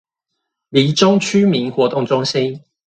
[0.69, 2.63] 黎忠區民活動中心